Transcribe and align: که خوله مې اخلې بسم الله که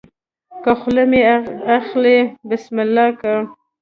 که 0.63 0.71
خوله 0.79 1.03
مې 1.09 1.21
اخلې 1.77 2.17
بسم 2.49 2.75
الله 2.83 3.07
که 3.19 3.33